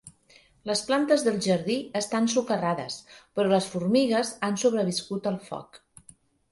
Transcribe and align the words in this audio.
Les 0.69 0.79
plantes 0.87 1.25
del 1.27 1.37
jardí 1.47 1.75
estan 2.01 2.31
socarrades, 2.37 2.99
però 3.37 3.53
les 3.55 3.69
formigues 3.77 4.35
han 4.49 4.61
sobreviscut 4.67 5.33
el 5.35 5.41
foc. 5.53 5.85